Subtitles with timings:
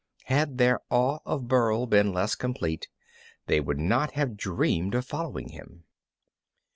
[0.23, 2.87] Had their awe of Burl been less complete
[3.45, 5.83] they would not have dreamed of following him.